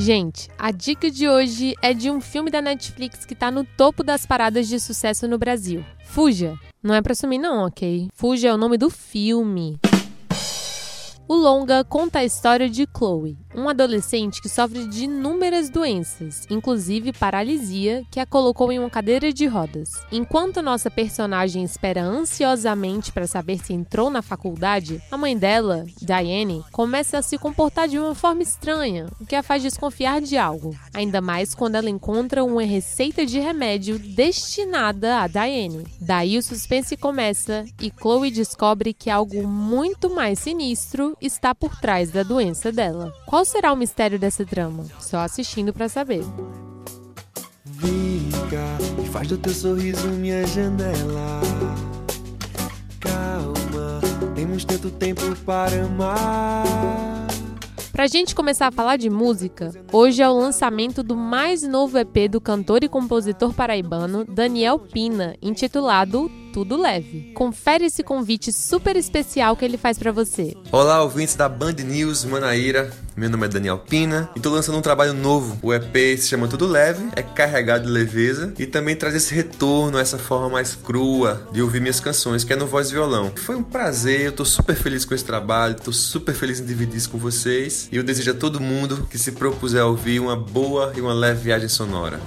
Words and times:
Gente, 0.00 0.48
a 0.58 0.70
dica 0.70 1.10
de 1.10 1.28
hoje 1.28 1.74
é 1.82 1.92
de 1.92 2.10
um 2.10 2.22
filme 2.22 2.50
da 2.50 2.62
Netflix 2.62 3.26
que 3.26 3.34
tá 3.34 3.50
no 3.50 3.64
topo 3.64 4.02
das 4.02 4.24
paradas 4.24 4.66
de 4.66 4.80
sucesso 4.80 5.28
no 5.28 5.36
Brasil. 5.36 5.84
Fuja. 6.06 6.58
Não 6.82 6.94
é 6.94 7.02
pra 7.02 7.14
sumir 7.14 7.38
não, 7.38 7.66
ok? 7.66 8.08
Fuja 8.14 8.48
é 8.48 8.54
o 8.54 8.56
nome 8.56 8.78
do 8.78 8.88
filme. 8.88 9.78
O 11.30 11.36
longa 11.36 11.84
conta 11.84 12.18
a 12.18 12.24
história 12.24 12.68
de 12.68 12.88
Chloe, 12.92 13.38
um 13.54 13.68
adolescente 13.68 14.42
que 14.42 14.48
sofre 14.48 14.84
de 14.88 15.04
inúmeras 15.04 15.70
doenças, 15.70 16.44
inclusive 16.50 17.12
paralisia, 17.12 18.02
que 18.10 18.18
a 18.18 18.26
colocou 18.26 18.72
em 18.72 18.80
uma 18.80 18.90
cadeira 18.90 19.32
de 19.32 19.46
rodas. 19.46 19.92
Enquanto 20.10 20.60
nossa 20.60 20.90
personagem 20.90 21.62
espera 21.62 22.02
ansiosamente 22.02 23.12
para 23.12 23.28
saber 23.28 23.60
se 23.64 23.72
entrou 23.72 24.10
na 24.10 24.22
faculdade, 24.22 25.00
a 25.08 25.16
mãe 25.16 25.38
dela, 25.38 25.86
Diane, 26.02 26.64
começa 26.72 27.18
a 27.18 27.22
se 27.22 27.38
comportar 27.38 27.86
de 27.86 27.96
uma 27.96 28.16
forma 28.16 28.42
estranha, 28.42 29.06
o 29.20 29.24
que 29.24 29.36
a 29.36 29.42
faz 29.44 29.62
desconfiar 29.62 30.20
de 30.20 30.36
algo. 30.36 30.76
Ainda 30.92 31.20
mais 31.20 31.54
quando 31.54 31.76
ela 31.76 31.88
encontra 31.88 32.42
uma 32.42 32.64
receita 32.64 33.24
de 33.24 33.38
remédio 33.38 34.00
destinada 34.00 35.20
a 35.20 35.28
Diane. 35.28 35.86
Daí 36.00 36.36
o 36.36 36.42
suspense 36.42 36.96
começa 36.96 37.64
e 37.80 37.92
Chloe 37.96 38.32
descobre 38.32 38.92
que 38.92 39.08
algo 39.08 39.46
muito 39.46 40.10
mais 40.10 40.40
sinistro 40.40 41.16
está 41.20 41.54
por 41.54 41.78
trás 41.80 42.10
da 42.10 42.22
doença 42.22 42.72
dela. 42.72 43.12
Qual 43.26 43.44
será 43.44 43.72
o 43.72 43.76
mistério 43.76 44.18
dessa 44.18 44.44
trama? 44.44 44.84
Só 44.98 45.18
assistindo 45.18 45.72
para 45.72 45.88
saber. 45.88 46.24
Fica 47.80 49.02
e 49.02 49.06
faz 49.08 49.28
do 49.28 49.38
teu 49.38 49.52
sorriso 49.52 50.08
minha 50.08 50.46
janela. 50.46 51.40
Calma, 53.00 54.00
temos 54.34 54.64
tanto 54.64 54.90
tempo 54.90 55.34
para 55.44 55.84
amar. 55.84 56.64
Pra 57.92 58.06
gente 58.06 58.34
começar 58.34 58.68
a 58.68 58.72
falar 58.72 58.96
de 58.96 59.10
música, 59.10 59.72
hoje 59.92 60.22
é 60.22 60.28
o 60.28 60.32
lançamento 60.32 61.02
do 61.02 61.14
mais 61.14 61.62
novo 61.62 61.98
EP 61.98 62.30
do 62.30 62.40
cantor 62.40 62.82
e 62.82 62.88
compositor 62.88 63.52
paraibano 63.52 64.24
Daniel 64.24 64.78
Pina, 64.78 65.36
intitulado 65.42 66.30
tudo 66.52 66.76
leve. 66.76 67.32
Confere 67.34 67.86
esse 67.86 68.02
convite 68.02 68.52
super 68.52 68.96
especial 68.96 69.56
que 69.56 69.64
ele 69.64 69.76
faz 69.76 69.98
para 69.98 70.12
você. 70.12 70.54
Olá, 70.70 71.02
ouvintes 71.02 71.34
da 71.34 71.48
Band 71.48 71.72
News 71.84 72.24
Manaíra. 72.24 72.90
Meu 73.16 73.28
nome 73.28 73.46
é 73.46 73.48
Daniel 73.48 73.78
Pina 73.78 74.30
e 74.34 74.40
tô 74.40 74.50
lançando 74.50 74.78
um 74.78 74.82
trabalho 74.82 75.12
novo. 75.12 75.58
O 75.62 75.74
EP 75.74 76.18
se 76.18 76.28
chama 76.28 76.48
Tudo 76.48 76.66
Leve, 76.66 77.08
é 77.14 77.22
carregado 77.22 77.86
de 77.86 77.90
leveza 77.90 78.54
e 78.58 78.66
também 78.66 78.96
traz 78.96 79.14
esse 79.14 79.34
retorno, 79.34 79.98
essa 79.98 80.16
forma 80.18 80.48
mais 80.48 80.74
crua 80.74 81.48
de 81.52 81.60
ouvir 81.60 81.80
minhas 81.80 82.00
canções, 82.00 82.44
que 82.44 82.52
é 82.52 82.56
no 82.56 82.66
voz 82.66 82.88
e 82.88 82.92
violão. 82.92 83.32
Foi 83.36 83.56
um 83.56 83.62
prazer, 83.62 84.20
eu 84.22 84.32
tô 84.32 84.44
super 84.44 84.74
feliz 84.74 85.04
com 85.04 85.14
esse 85.14 85.24
trabalho, 85.24 85.76
tô 85.76 85.92
super 85.92 86.34
feliz 86.34 86.60
em 86.60 86.64
dividir 86.64 86.96
isso 86.96 87.10
com 87.10 87.18
vocês 87.18 87.88
e 87.92 87.96
eu 87.96 88.02
desejo 88.02 88.30
a 88.30 88.34
todo 88.34 88.60
mundo 88.60 89.06
que 89.10 89.18
se 89.18 89.32
propuser 89.32 89.82
a 89.82 89.86
ouvir 89.86 90.20
uma 90.20 90.36
boa 90.36 90.92
e 90.96 91.00
uma 91.00 91.12
leve 91.12 91.42
viagem 91.42 91.68
sonora. 91.68 92.20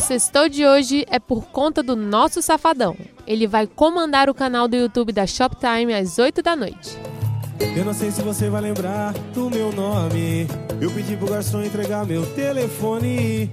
Sextou 0.00 0.48
de 0.48 0.66
hoje 0.66 1.04
é 1.08 1.18
por 1.18 1.44
conta 1.46 1.82
do 1.82 1.94
nosso 1.94 2.42
safadão. 2.42 2.96
Ele 3.26 3.46
vai 3.46 3.66
comandar 3.66 4.28
o 4.28 4.34
canal 4.34 4.66
do 4.66 4.76
YouTube 4.76 5.12
da 5.12 5.26
Shoptime 5.26 5.94
às 5.94 6.18
8 6.18 6.42
da 6.42 6.56
noite. 6.56 6.98
Eu 7.76 7.84
não 7.84 7.92
sei 7.92 8.10
se 8.10 8.22
você 8.22 8.48
vai 8.48 8.62
lembrar 8.62 9.12
do 9.34 9.50
meu 9.50 9.70
nome. 9.70 10.46
Eu 10.80 10.90
pedi 10.90 11.16
pro 11.16 11.28
garçom 11.28 11.62
entregar 11.62 12.06
meu 12.06 12.24
telefone. 12.34 13.50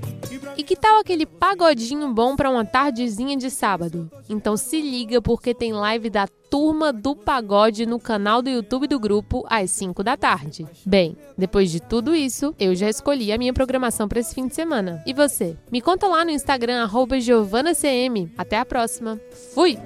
E 0.58 0.64
que 0.64 0.76
tal 0.76 1.00
aquele 1.00 1.26
pagodinho 1.26 2.12
bom 2.14 2.36
para 2.36 2.50
uma 2.50 2.66
tardezinha 2.66 3.38
de 3.38 3.52
sábado? 3.52 4.10
Então 4.28 4.58
se 4.58 4.82
liga 4.82 5.22
porque 5.22 5.54
tem 5.54 5.72
live 5.72 6.10
da 6.10 6.28
Turma 6.50 6.92
do 6.92 7.16
Pagode 7.16 7.86
no 7.86 8.00
canal 8.00 8.42
do 8.42 8.50
YouTube 8.50 8.88
do 8.88 9.00
grupo 9.00 9.46
às 9.50 9.70
5 9.72 10.04
da 10.04 10.18
tarde. 10.18 10.66
Bem, 10.86 11.16
depois 11.38 11.70
de 11.70 11.80
tudo 11.80 12.16
isso, 12.16 12.56
eu 12.58 12.74
já 12.74 12.90
escolhi 12.90 13.32
a 13.32 13.38
minha 13.38 13.54
programação 13.54 14.08
para 14.08 14.20
esse 14.20 14.34
fim 14.34 14.48
de 14.48 14.56
semana. 14.56 15.04
E 15.06 15.14
você? 15.14 15.58
Me 15.72 15.82
conta 15.82 16.08
lá 16.08 16.24
no 16.26 16.32
Instagram 16.32 16.88
@giovanacm. 17.20 18.32
Até 18.38 18.58
a 18.58 18.66
próxima. 18.66 19.20
Fui. 19.54 19.78